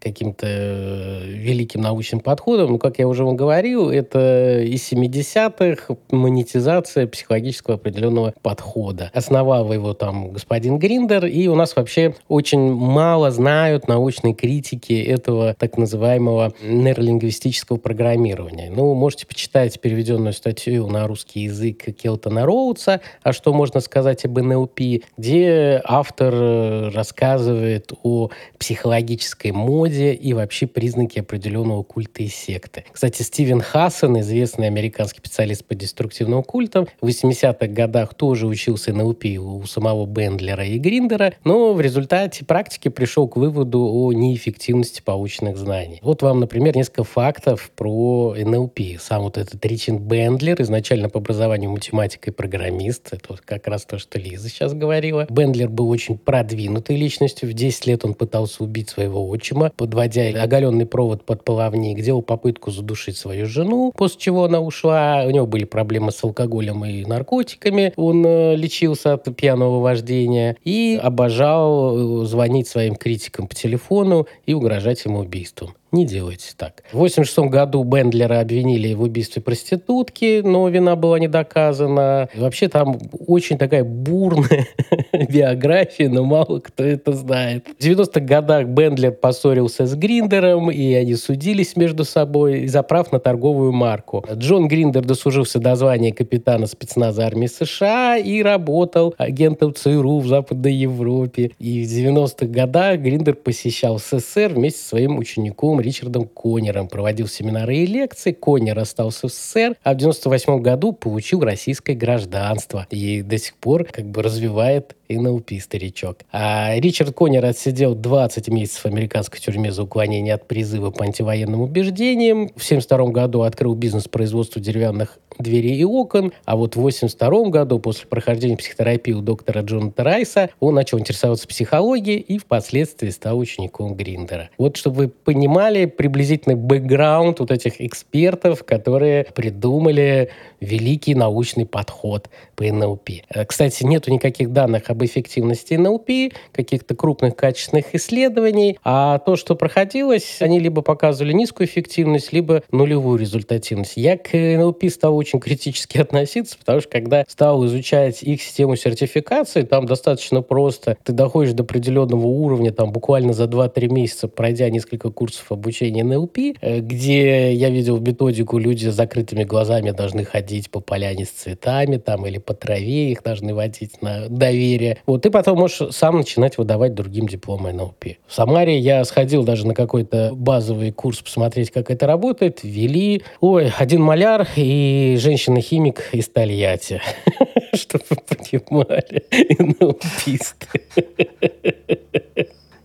[0.00, 2.72] каким-то э, великим научным подходом.
[2.72, 9.10] Ну, как я уже вам говорил, это из 70-х монетизация психологического определенного подхода.
[9.14, 15.54] Основал его там господин Гриндер, и у нас вообще очень мало знают научные критики этого
[15.58, 18.70] так называемого нейролингвистического программирования.
[18.74, 24.38] Ну, можете почитать переведенную статью на русский язык Келтона Роудса «А что можно сказать об
[24.38, 24.80] НЛП»,
[25.16, 29.52] где автор э, рассказывает о психологической
[29.90, 32.84] моде и вообще признаки определенного культа и секты.
[32.92, 39.24] Кстати, Стивен Хассон, известный американский специалист по деструктивным культам, в 80-х годах тоже учился НЛП
[39.38, 45.56] у самого Бендлера и Гриндера, но в результате практики пришел к выводу о неэффективности полученных
[45.56, 45.98] знаний.
[46.02, 48.80] Вот вам, например, несколько фактов про НЛП.
[49.00, 53.84] Сам вот этот Ричард Бендлер, изначально по образованию математик и программист, это вот как раз
[53.84, 55.26] то, что Лиза сейчас говорила.
[55.28, 57.48] Бендлер был очень продвинутой личностью.
[57.48, 62.70] В 10 лет он пытался убить своего отчима, подводя оголенный провод под половник, делал попытку
[62.70, 65.24] задушить свою жену, после чего она ушла.
[65.26, 67.94] У него были проблемы с алкоголем и наркотиками.
[67.96, 74.52] Он э, лечился от пьяного вождения и обожал э, звонить своим критикам по телефону и
[74.52, 75.74] угрожать им убийством.
[75.92, 76.84] Не делайте так.
[76.92, 82.28] В 1986 году Бендлера обвинили в убийстве проститутки, но вина была не доказана.
[82.36, 84.68] Вообще там очень такая бурная
[85.28, 87.66] биография, но мало кто это знает.
[87.78, 93.18] В 90-х годах Бендлер поссорился с Гриндером, и они судились между собой за прав на
[93.18, 94.24] торговую марку.
[94.32, 100.74] Джон Гриндер дослужился до звания капитана спецназа армии США и работал агентом ЦРУ в Западной
[100.74, 101.50] Европе.
[101.58, 107.76] И в 90-х годах Гриндер посещал СССР вместе со своим учеником Ричардом Коннером, проводил семинары
[107.76, 108.32] и лекции.
[108.32, 112.86] Коннер остался в СССР, а в 98 году получил российское гражданство.
[112.90, 116.18] И до сих пор как бы развивает НЛП, старичок.
[116.32, 121.60] А Ричард Коннер отсидел 20 месяцев в американской тюрьме за уклонение от призыва по антивоенным
[121.60, 122.48] убеждениям.
[122.48, 127.78] В 1972 году открыл бизнес производства деревянных дверей и окон, а вот в 1982 году,
[127.78, 133.94] после прохождения психотерапии у доктора Джона Райса, он начал интересоваться психологией и впоследствии стал учеником
[133.94, 134.50] Гриндера.
[134.58, 142.64] Вот чтобы вы понимали приблизительный бэкграунд вот этих экспертов, которые придумали великий научный подход по
[142.64, 143.10] НЛП.
[143.28, 149.54] Э, кстати, нету никаких данных об эффективности НЛП, каких-то крупных качественных исследований, а то, что
[149.54, 153.94] проходилось, они либо показывали низкую эффективность, либо нулевую результативность.
[153.96, 159.62] Я к НЛП стал очень критически относиться, потому что когда стал изучать их систему сертификации,
[159.62, 160.96] там достаточно просто.
[161.04, 166.38] Ты доходишь до определенного уровня, там буквально за 2-3 месяца, пройдя несколько курсов обучения НЛП,
[166.60, 171.96] э, где я видел методику, люди с закрытыми глазами должны ходить по поляне с цветами
[171.96, 174.89] там или по траве, их должны водить на доверие.
[175.06, 178.04] Вот, и потом можешь сам начинать выдавать другим дипломы НЛП.
[178.26, 182.60] В Самаре я сходил даже на какой-то базовый курс посмотреть, как это работает.
[182.62, 187.00] Ввели, ой, один маляр и женщина-химик из Тольятти.
[187.74, 189.24] Чтобы вы понимали,
[189.58, 190.66] НЛПисты.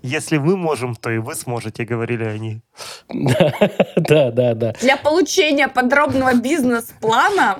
[0.05, 2.61] Если мы можем, то и вы сможете, говорили они.
[3.09, 3.53] Да,
[3.95, 4.73] да, да, да.
[4.79, 7.57] Для получения подробного бизнес-плана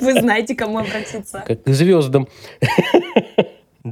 [0.00, 1.44] вы знаете, к кому обратиться.
[1.46, 2.26] Как к звездам.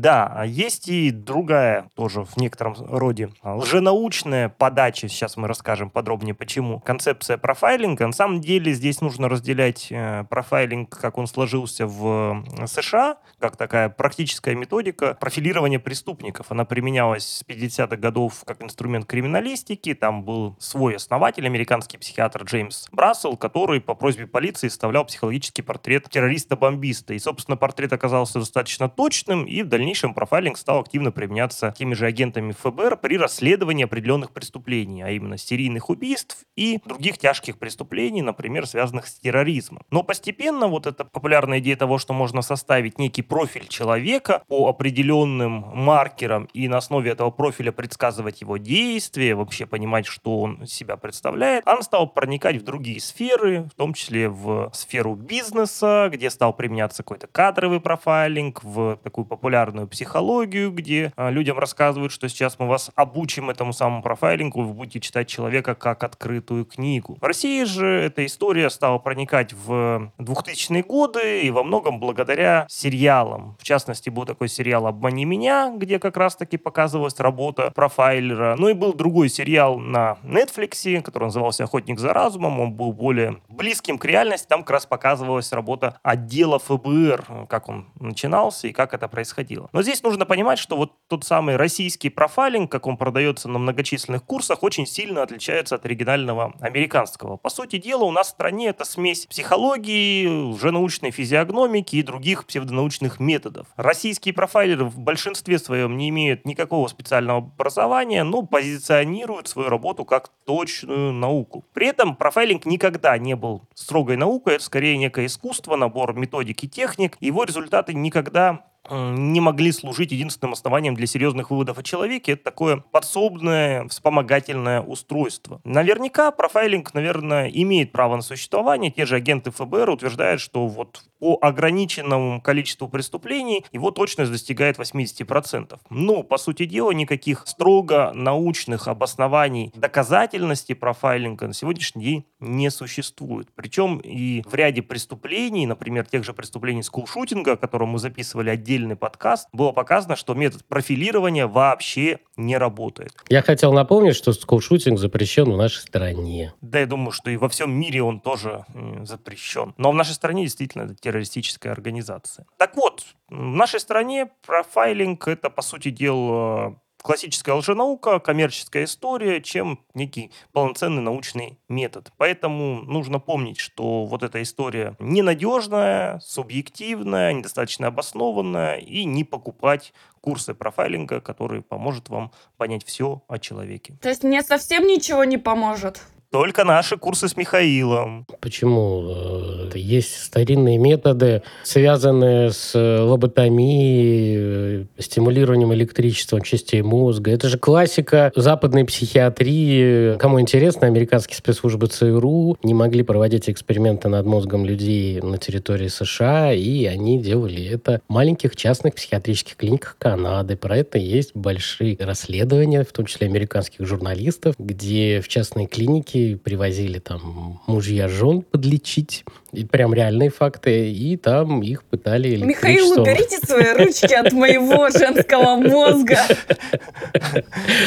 [0.01, 5.09] Да, а есть и другая, тоже в некотором роде лженаучная подача.
[5.09, 6.81] Сейчас мы расскажем подробнее, почему.
[6.81, 8.07] Концепция профайлинга.
[8.07, 13.89] На самом деле здесь нужно разделять э, профайлинг, как он сложился в США, как такая
[13.89, 16.47] практическая методика профилирования преступников.
[16.51, 19.95] Она применялась с 50-х годов как инструмент криминалистики.
[19.95, 26.09] Там был свой основатель, американский психиатр Джеймс Брассел, который по просьбе полиции составлял психологический портрет
[26.11, 27.15] террориста-бомбиста.
[27.15, 32.07] И, собственно, портрет оказался достаточно точным, и в дальнейшем профайлинг стал активно применяться теми же
[32.07, 38.67] агентами ФБР при расследовании определенных преступлений, а именно серийных убийств и других тяжких преступлений, например,
[38.67, 39.83] связанных с терроризмом.
[39.91, 45.65] Но постепенно вот эта популярная идея того, что можно составить некий профиль человека по определенным
[45.75, 51.67] маркерам и на основе этого профиля предсказывать его действия, вообще понимать, что он себя представляет,
[51.67, 57.03] она стала проникать в другие сферы, в том числе в сферу бизнеса, где стал применяться
[57.03, 62.67] какой-то кадровый профайлинг, в такую популярную популярную психологию, где а, людям рассказывают, что сейчас мы
[62.67, 67.19] вас обучим этому самому профайлингу, вы будете читать человека как открытую книгу.
[67.21, 73.57] В России же эта история стала проникать в 2000-е годы и во многом благодаря сериалам.
[73.61, 78.57] В частности, был такой сериал «Обмани меня», где как раз-таки показывалась работа профайлера.
[78.59, 82.61] Ну и был другой сериал на Netflix, который назывался «Охотник за разумом».
[82.61, 84.47] Он был более близким к реальности.
[84.49, 89.56] Там как раз показывалась работа отдела ФБР, как он начинался и как это происходило.
[89.57, 89.69] Хватило.
[89.73, 94.25] Но здесь нужно понимать, что вот тот самый российский профайлинг, как он продается на многочисленных
[94.25, 97.37] курсах, очень сильно отличается от оригинального американского.
[97.37, 103.21] По сути дела, у нас в стране это смесь психологии, лженаучной физиогномики и других псевдонаучных
[103.21, 103.67] методов.
[103.77, 110.31] Российские профайлеры в большинстве своем не имеют никакого специального образования, но позиционируют свою работу как
[110.45, 111.65] точную науку.
[111.73, 116.69] При этом профайлинг никогда не был строгой наукой, это скорее некое искусство, набор методик и
[116.69, 117.17] техник.
[117.21, 122.33] Его результаты никогда не могли служить единственным основанием для серьезных выводов о человеке.
[122.33, 125.61] Это такое подсобное, вспомогательное устройство.
[125.65, 128.91] Наверняка профайлинг, наверное, имеет право на существование.
[128.91, 135.79] Те же агенты ФБР утверждают, что вот по ограниченному количеству преступлений его точность достигает 80%.
[135.91, 143.49] Но, по сути дела, никаких строго научных обоснований доказательности профайлинга на сегодняшний день не существует.
[143.55, 148.76] Причем и в ряде преступлений, например, тех же преступлений скулшутинга, о котором мы записывали отдельно
[148.77, 153.13] отдельный подкаст, было показано, что метод профилирования вообще не работает.
[153.29, 156.53] Я хотел напомнить, что скулшутинг запрещен в нашей стране.
[156.61, 158.65] Да, я думаю, что и во всем мире он тоже
[159.03, 159.75] запрещен.
[159.79, 162.47] Но в нашей стране действительно это террористическая организация.
[162.59, 169.79] Так вот, в нашей стране профайлинг это, по сути дела, классическая лженаука, коммерческая история, чем
[169.95, 172.11] некий полноценный научный метод.
[172.17, 180.53] Поэтому нужно помнить, что вот эта история ненадежная, субъективная, недостаточно обоснованная, и не покупать курсы
[180.53, 183.97] профайлинга, которые поможет вам понять все о человеке.
[184.03, 186.03] То есть мне совсем ничего не поможет?
[186.37, 188.27] Только наши курсы с Михаилом.
[188.43, 189.09] Почему?
[189.09, 197.31] Э, есть старинные методы, связанные с э, лоботомией, э, стимулированием электричеством частей мозга.
[197.31, 200.19] Это же классика западной психиатрии.
[200.19, 206.53] Кому интересно, американские спецслужбы ЦРУ не могли проводить эксперименты над мозгом людей на территории США,
[206.53, 210.59] и они делали это в маленьких частных психиатрических клиниках Канады.
[210.59, 216.99] Про это есть большие расследования, в том числе американских журналистов, где в частной клинике Привозили
[216.99, 219.25] там мужья жен подлечить.
[219.53, 220.91] И прям реальные факты.
[220.91, 226.19] И там их пытали Михаил, уберите свои ручки от моего женского мозга.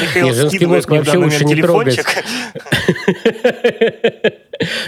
[0.01, 1.99] Михаил, женский мозг вообще лучше не трогать.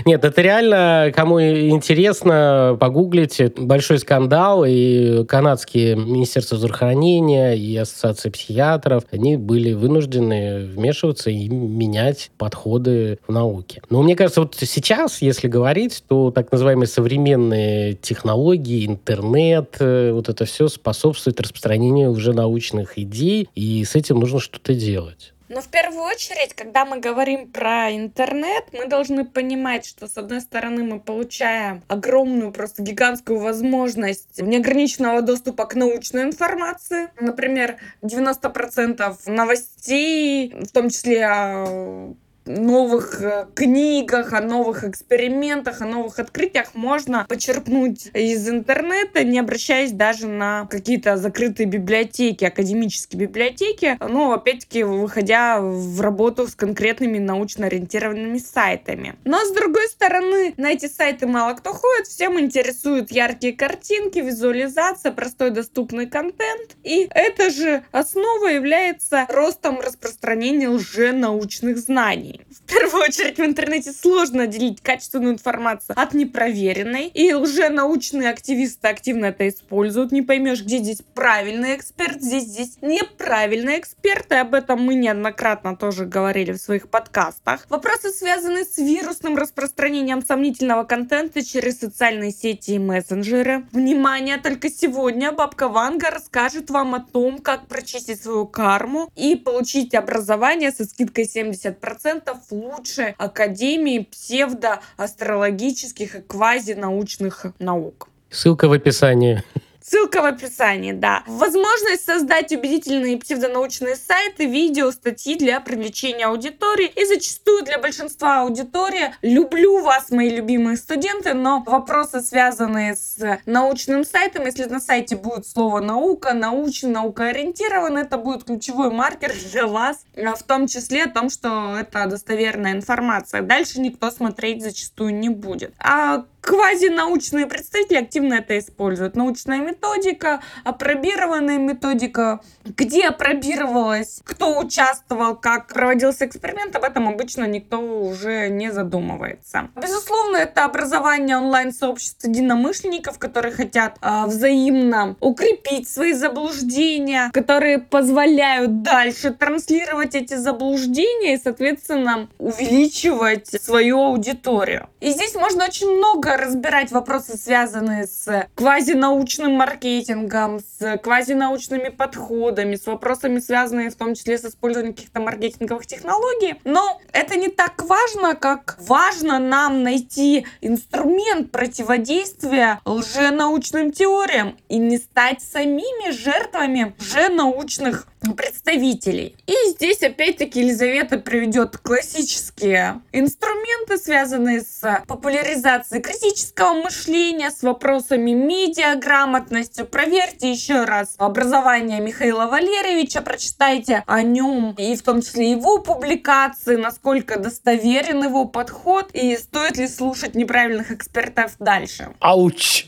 [0.06, 3.54] Нет, это реально, кому интересно, погуглите.
[3.56, 12.32] Большой скандал, и канадские Министерства здравоохранения и Ассоциация психиатров, они были вынуждены вмешиваться и менять
[12.38, 13.82] подходы в науке.
[13.89, 20.30] Но мне кажется, вот сейчас, если говорить, то так называемые современные технологии, интернет, э, вот
[20.30, 25.34] это все способствует рапространению уже научных идей, и с этим нужно что-то делать.
[25.54, 30.39] Но в первую очередь, когда мы говорим про интернет, мы должны понимать, что с одной
[30.39, 37.10] стороны мы получаем огромную, просто гигантскую возможность неограниченного доступа к научной информации.
[37.19, 42.15] Например, 90% новостей, в том числе
[42.60, 49.92] новых э, книгах, о новых экспериментах, о новых открытиях можно почерпнуть из интернета, не обращаясь
[49.92, 57.68] даже на какие-то закрытые библиотеки, академические библиотеки, но опять-таки выходя в работу с конкретными научно
[57.68, 59.16] ориентированными сайтами.
[59.24, 65.12] Но с другой стороны, на эти сайты мало кто ходит, всем интересуют яркие картинки, визуализация,
[65.12, 66.76] простой доступный контент.
[66.84, 72.40] И это же основа является ростом распространения лженаучных знаний.
[72.49, 77.08] В первую очередь в интернете сложно отделить качественную информацию от непроверенной.
[77.08, 80.12] И уже научные активисты активно это используют.
[80.12, 84.32] Не поймешь, где здесь правильный эксперт, здесь здесь неправильный эксперт.
[84.32, 87.65] И об этом мы неоднократно тоже говорили в своих подкастах.
[87.69, 93.65] Вопросы, связанные с вирусным распространением сомнительного контента через социальные сети и мессенджеры.
[93.71, 99.93] Внимание, только сегодня бабка Ванга расскажет вам о том, как прочистить свою карму и получить
[99.93, 108.10] образование со скидкой 70% в лучшей академии псевдоастрологических и квазинаучных наук.
[108.30, 109.44] Ссылка в описании.
[109.84, 111.24] Ссылка в описании, да.
[111.26, 116.91] Возможность создать убедительные псевдонаучные сайты, видео, статьи для привлечения аудитории.
[116.96, 124.06] И зачастую для большинства аудитории люблю вас, мои любимые студенты, но вопросы, связанные с научным
[124.06, 130.06] сайтом, если на сайте будет слово наука, научный, наукоориентирован, это будет ключевой маркер для вас,
[130.15, 133.41] а в том числе о том, что это достоверная информация.
[133.41, 135.74] Дальше никто смотреть зачастую не будет.
[135.80, 139.15] А квазинаучные представители активно это используют.
[139.15, 147.80] Научная методика, апробированная методика, где апробировалась, кто участвовал, как проводился эксперимент, об этом обычно никто
[147.80, 149.69] уже не задумывается.
[149.75, 159.31] Безусловно, это образование онлайн-сообществ единомышленников, которые хотят э, взаимно укрепить свои заблуждения, которые позволяют дальше
[159.31, 164.89] транслировать эти заблуждения и, соответственно, увеличивать свою аудиторию.
[165.00, 172.86] И здесь можно очень много разбирать вопросы, связанные с квазинаучным маркетингом, с квазинаучными подходами, с
[172.86, 176.56] вопросами, связанными в том числе с использованием каких-то маркетинговых технологий.
[176.63, 184.98] Но это не так важно, как важно нам найти инструмент противодействия лженаучным теориям и не
[184.98, 188.08] стать самими жертвами лженаучных
[188.38, 189.36] представителей.
[189.48, 199.84] И здесь опять-таки Елизавета приведет классические инструменты, связанные с популяризацией критического мышления, с вопросами медиаграмотности.
[199.84, 206.76] Проверьте еще раз образование Михаила Валерьевича, прочитайте о нем и в том числе его публикации,
[206.76, 212.13] насколько достоверен его подход и стоит ли слушать неправильных экспертов дальше.
[212.19, 212.86] Ауч!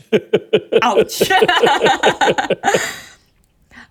[0.80, 1.22] Ауч!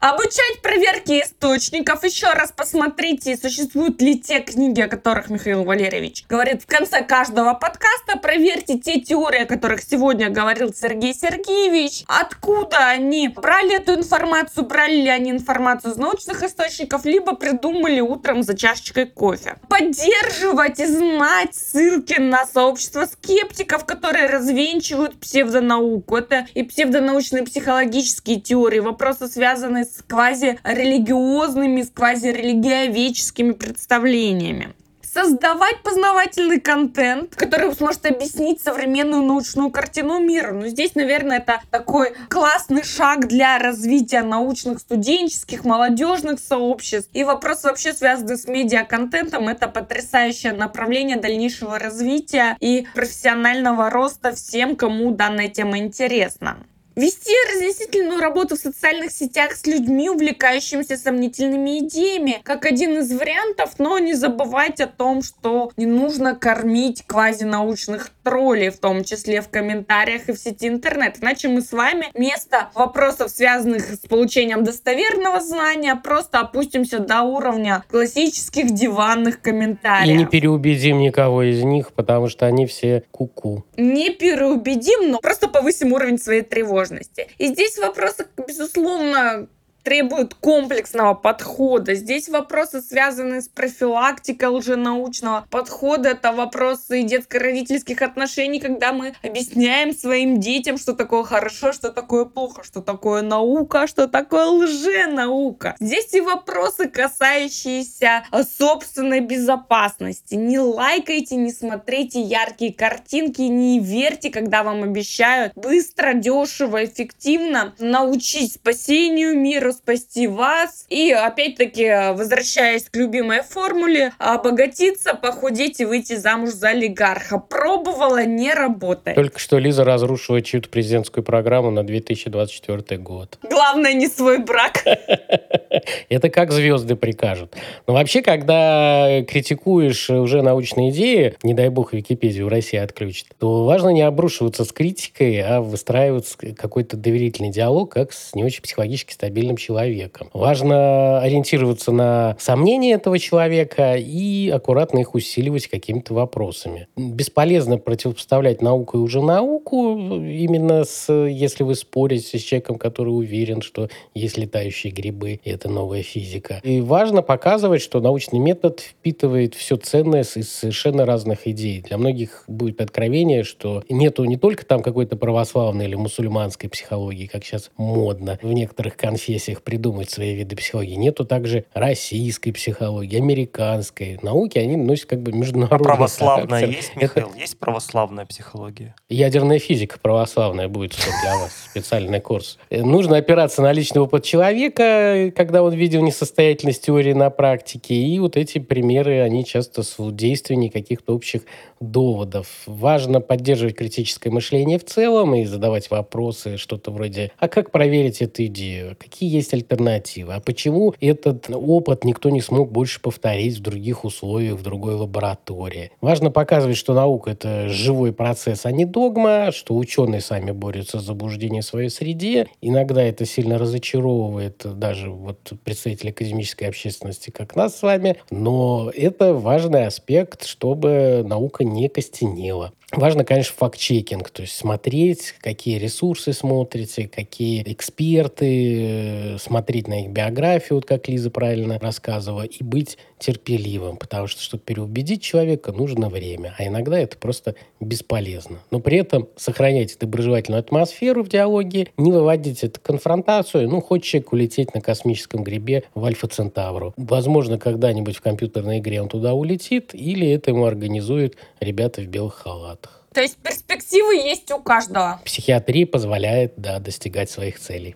[0.04, 2.04] Обучать проверке источников.
[2.04, 7.54] Еще раз посмотрите, существуют ли те книги, о которых Михаил Валерьевич говорит в конце каждого
[7.54, 8.18] подкаста.
[8.22, 12.04] Проверьте те теории, о которых сегодня говорил Сергей Сергеевич.
[12.08, 18.43] Откуда они брали эту информацию, брали ли они информацию из научных источников, либо придумали утром
[18.43, 19.56] за чашечкой кофе.
[19.70, 26.18] Поддерживать и знать ссылки на сообщество скептиков, которые развенчивают псевдонауку.
[26.18, 34.74] Это и псевдонаучные психологические теории, вопросы, связанные с с квазирелигиозными, с квазирелигиоведческими представлениями
[35.14, 40.52] создавать познавательный контент, который сможет объяснить современную научную картину мира.
[40.52, 47.10] Но здесь, наверное, это такой классный шаг для развития научных, студенческих, молодежных сообществ.
[47.14, 54.76] И вопрос вообще связанный с медиаконтентом— это потрясающее направление дальнейшего развития и профессионального роста всем,
[54.76, 56.58] кому данная тема интересна.
[56.96, 63.80] Вести разъяснительную работу в социальных сетях с людьми, увлекающимися сомнительными идеями, как один из вариантов,
[63.80, 69.49] но не забывать о том, что не нужно кормить квазинаучных троллей, в том числе в
[69.49, 71.17] комментариях и в сети интернет.
[71.21, 77.84] Иначе мы с вами вместо вопросов, связанных с получением достоверного знания, просто опустимся до уровня
[77.89, 80.15] классических диванных комментариев.
[80.15, 83.65] И не переубедим никого из них, потому что они все куку.
[83.78, 83.82] -ку.
[83.82, 87.28] Не переубедим, но просто повысим уровень своей тревожности.
[87.38, 89.47] И здесь вопросы, безусловно,
[89.84, 91.94] требуют комплексного подхода.
[91.94, 96.10] Здесь вопросы, связанные с профилактикой лженаучного подхода.
[96.10, 102.64] Это вопросы детско-родительских отношений, когда мы объясняем своим детям, что такое хорошо, что такое плохо,
[102.64, 105.76] что такое наука, что такое лженаука.
[105.80, 108.24] Здесь и вопросы, касающиеся
[108.58, 110.36] собственной безопасности.
[110.36, 118.54] Не лайкайте, не смотрите яркие картинки, не верьте, когда вам обещают быстро, дешево, эффективно научить
[118.54, 120.86] спасению мира, спасти вас.
[120.89, 127.39] И опять-таки, возвращаясь к любимой формуле, обогатиться, похудеть и выйти замуж за олигарха.
[127.39, 129.15] Пробовала, не работает.
[129.15, 133.38] Только что Лиза разрушила чью-то президентскую программу на 2024 год.
[133.43, 134.84] Главное, не свой брак.
[136.09, 137.55] Это как звезды прикажут.
[137.88, 143.65] Но вообще, когда критикуешь уже научные идеи, не дай бог Википедию в России отключит, то
[143.65, 149.13] важно не обрушиваться с критикой, а выстраивать какой-то доверительный диалог, как с не очень психологически
[149.13, 150.30] стабильным человеком.
[150.34, 156.88] Важно ориентироваться на сомнения этого человека и аккуратно их усиливать какими-то вопросами.
[156.95, 163.61] Бесполезно противопоставлять науку и уже науку, именно с, если вы спорите с человеком, который уверен,
[163.61, 166.59] что есть летающие грибы, и это новая физика.
[166.64, 171.82] И важно показывать, что научный метод впитывает все ценное из совершенно разных идей.
[171.82, 177.43] Для многих будет откровение, что нету не только там какой-то православной или мусульманской психологии, как
[177.45, 180.95] сейчас модно в некоторых конфессиях, их придумать свои виды психологии.
[180.95, 184.20] Нету также российской психологии, американской.
[184.22, 186.70] Науки, они носят как бы международный а православная характер.
[186.70, 187.30] есть, Михаил?
[187.30, 187.39] Это...
[187.39, 188.95] Есть православная психология?
[189.10, 192.58] Ядерная физика православная будет для вас, специальный курс.
[192.70, 197.95] Нужно опираться на личный опыт человека, когда он видел несостоятельность теории на практике.
[197.95, 201.43] И вот эти примеры, они часто с действенней каких-то общих
[201.80, 202.47] доводов.
[202.66, 208.45] Важно поддерживать критическое мышление в целом и задавать вопросы, что-то вроде, а как проверить эту
[208.45, 208.95] идею?
[208.97, 210.34] Какие есть альтернативы?
[210.34, 215.91] А почему этот опыт никто не смог больше повторить в других условиях, в другой лаборатории?
[216.02, 221.04] Важно показывать, что наука— это живой процесс, а не догма, что ученые сами борются с
[221.04, 222.48] заблуждением в своей среде.
[222.62, 229.34] Иногда это сильно разочаровывает даже вот представителей академической общественности, как нас с вами, но это
[229.34, 232.72] важный аспект, чтобы наука не костенела.
[232.96, 240.76] Важно, конечно, факт-чекинг, то есть смотреть, какие ресурсы смотрите, какие эксперты, смотреть на их биографию,
[240.76, 246.54] вот как Лиза правильно рассказывала, и быть терпеливым, потому что, чтобы переубедить человека, нужно время,
[246.60, 248.60] а иногда это просто бесполезно.
[248.70, 254.34] Но при этом сохраняйте доброжелательную атмосферу в диалоге, не выводите эту конфронтацию, ну, хочет человек
[254.34, 256.94] улететь на космическом грибе в Альфа Центавру.
[256.98, 262.36] Возможно, когда-нибудь в компьютерной игре он туда улетит, или это ему организуют ребята в белых
[262.36, 262.83] халатах.
[263.14, 265.22] То есть перспективы есть у каждого.
[265.24, 267.95] Психиатрия позволяет, да, достигать своих целей.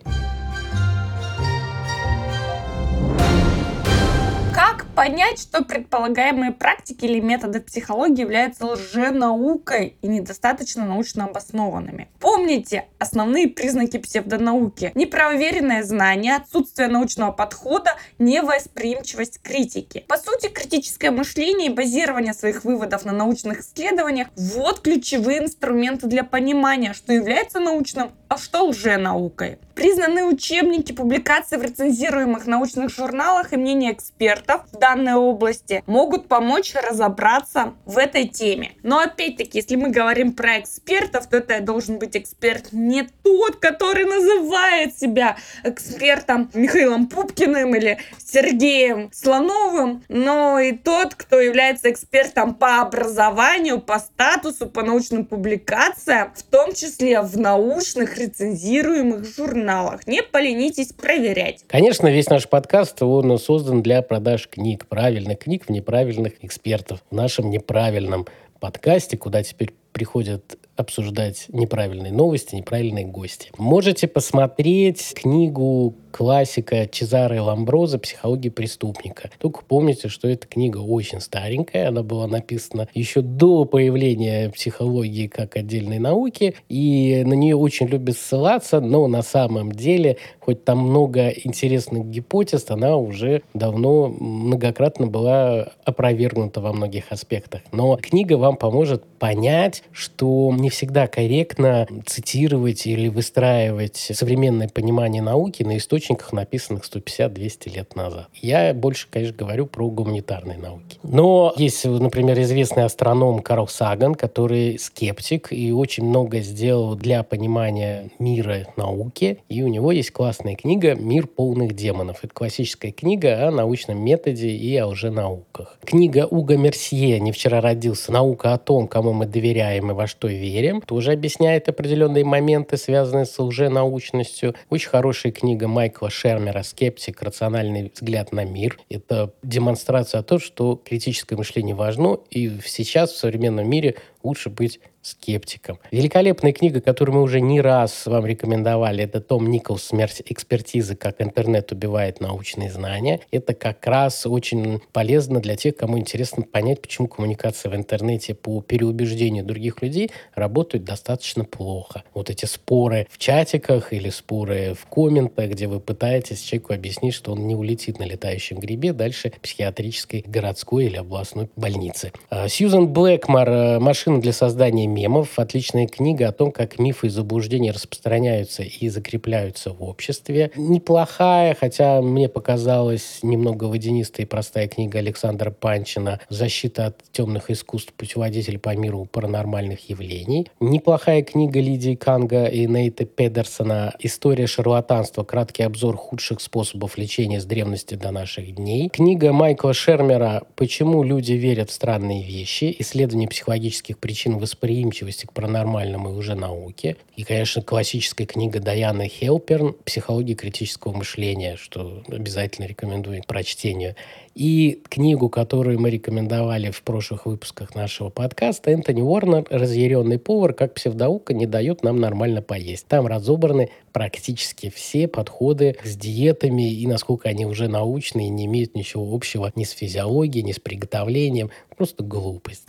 [4.98, 12.08] Понять, что предполагаемые практики или методы психологии являются лженаукой и недостаточно научно обоснованными?
[12.18, 14.90] Помните основные признаки псевдонауки.
[14.96, 20.04] Непроверенное знание, отсутствие научного подхода, невосприимчивость к критике.
[20.08, 26.24] По сути, критическое мышление и базирование своих выводов на научных исследованиях– вот ключевые инструменты для
[26.24, 29.58] понимания, что является научным, а что лженаукой.
[29.76, 36.74] Признаны учебники, публикации в рецензируемых научных журналах и мнения экспертов в данной области могут помочь
[36.74, 38.72] разобраться в этой теме.
[38.82, 44.04] Но опять-таки, если мы говорим про экспертов, то это должен быть эксперт не тот, который
[44.04, 52.80] называет себя экспертом Михаилом Пупкиным или Сергеем Слоновым, но и тот, кто является экспертом по
[52.80, 60.06] образованию, по статусу, по научным публикациям, в том числе в научных рецензируемых журналах.
[60.06, 61.64] Не поленитесь проверять.
[61.68, 67.02] Конечно, весь наш подкаст, он создан для продаж книг, правильных книг в неправильных экспертов.
[67.10, 68.26] В нашем неправильном
[68.60, 73.50] подкасте, куда теперь приходят обсуждать неправильные новости, неправильные гости.
[73.58, 79.30] Можете посмотреть книгу классика Чезаре Ламброза «Психология преступника».
[79.38, 85.56] Только помните, что эта книга очень старенькая, она была написана еще до появления психологии как
[85.56, 91.28] отдельной науки, и на нее очень любят ссылаться, но на самом деле, хоть там много
[91.28, 97.62] интересных гипотез, она уже давно многократно была опровергнута во многих аспектах.
[97.72, 105.62] Но книга вам поможет понять, что не всегда корректно цитировать или выстраивать современное понимание науки
[105.62, 108.28] на источниках, написанных 150-200 лет назад.
[108.34, 110.98] Я больше, конечно, говорю про гуманитарные науки.
[111.02, 118.10] Но есть, например, известный астроном Карл Саган, который скептик и очень много сделал для понимания
[118.18, 119.38] мира науки.
[119.48, 122.18] И у него есть классная книга «Мир полных демонов».
[122.22, 125.78] Это классическая книга о научном методе и о лженауках.
[125.84, 128.12] Книга Уга Мерсье «Не вчера родился.
[128.12, 133.26] Наука о том, кому мы доверяем и во что верим» тоже объясняет определенные моменты, связанные
[133.26, 134.54] с лженаучностью.
[134.70, 137.22] Очень хорошая книга Майкла Шермера «Скептик.
[137.22, 138.78] Рациональный взгляд на мир».
[138.88, 143.96] Это демонстрация того, что критическое мышление важно, и сейчас в современном мире
[144.28, 145.78] лучше быть скептиком.
[145.90, 150.96] Великолепная книга, которую мы уже не раз вам рекомендовали, это Том Николс «Смерть экспертизы.
[150.96, 153.20] Как интернет убивает научные знания».
[153.30, 158.60] Это как раз очень полезно для тех, кому интересно понять, почему коммуникация в интернете по
[158.60, 162.02] переубеждению других людей работает достаточно плохо.
[162.12, 167.32] Вот эти споры в чатиках или споры в комментах, где вы пытаетесь человеку объяснить, что
[167.32, 172.12] он не улетит на летающем грибе дальше психиатрической городской или областной больницы.
[172.30, 175.38] А, Сьюзан Блэкмор «Машина для создания мемов.
[175.38, 180.50] Отличная книга о том, как мифы и заблуждения распространяются и закрепляются в обществе.
[180.54, 187.92] Неплохая, хотя мне показалась немного водянистая и простая книга Александра Панчина «Защита от темных искусств.
[187.94, 190.46] Путеводитель по миру паранормальных явлений».
[190.60, 195.24] Неплохая книга Лидии Канга и Нейта Педерсона «История шарлатанства.
[195.24, 198.88] Краткий обзор худших способов лечения с древности до наших дней».
[198.88, 202.74] Книга Майкла Шермера «Почему люди верят в странные вещи.
[202.78, 206.96] Исследование психологических этих причин восприимчивости к паранормальному и уже науке.
[207.16, 213.96] И, конечно, классическая книга Даяны Хелперн «Психология критического мышления», что обязательно рекомендую к прочтению.
[214.34, 220.52] И книгу, которую мы рекомендовали в прошлых выпусках нашего подкаста, Энтони Уорнер «Разъяренный повар.
[220.52, 222.86] Как псевдоука не дает нам нормально поесть».
[222.86, 228.76] Там разобраны практически все подходы с диетами и насколько они уже научные и не имеют
[228.76, 231.50] ничего общего ни с физиологией, ни с приготовлением.
[231.76, 232.68] Просто глупость.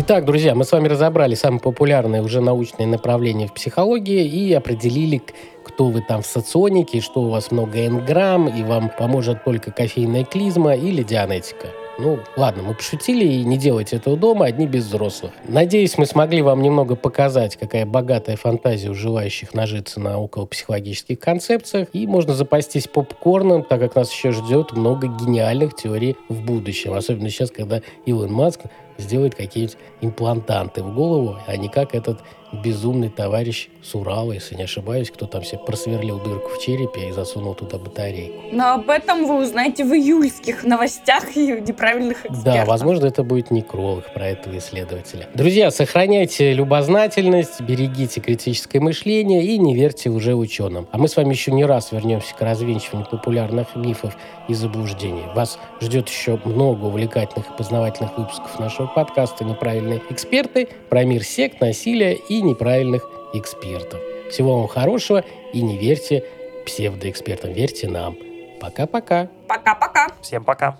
[0.00, 5.20] Итак, друзья, мы с вами разобрали самые популярные уже научные направления в психологии и определили,
[5.64, 10.22] кто вы там в соционике, что у вас много энграмм, и вам поможет только кофейная
[10.22, 11.66] клизма или дианетика.
[12.00, 15.32] Ну, ладно, мы пошутили, и не делайте этого дома, одни без взрослых.
[15.48, 21.88] Надеюсь, мы смогли вам немного показать, какая богатая фантазия у желающих нажиться на околопсихологических концепциях,
[21.92, 27.30] и можно запастись попкорном, так как нас еще ждет много гениальных теорий в будущем, особенно
[27.30, 28.60] сейчас, когда Илон Маск
[28.96, 32.20] сделает какие-нибудь имплантанты в голову, а не как этот
[32.52, 37.12] безумный товарищ с Урала, если не ошибаюсь, кто там себе просверлил дырку в черепе и
[37.12, 38.34] засунул туда батарейку.
[38.52, 42.44] Но об этом вы узнаете в июльских новостях и неправильных экспертов.
[42.44, 45.28] Да, возможно, это будет некролог про этого исследователя.
[45.34, 50.88] Друзья, сохраняйте любознательность, берегите критическое мышление и не верьте уже ученым.
[50.92, 54.16] А мы с вами еще не раз вернемся к развенчиванию популярных мифов
[54.48, 55.24] и заблуждений.
[55.34, 61.60] Вас ждет еще много увлекательных и познавательных выпусков нашего подкаста «Неправильные эксперты» про мир сект,
[61.60, 64.00] насилия и неправильных экспертов.
[64.30, 66.24] Всего вам хорошего и не верьте
[66.66, 68.16] псевдоэкспертам, верьте нам.
[68.60, 69.28] Пока-пока.
[69.46, 70.08] Пока-пока.
[70.20, 70.78] Всем пока.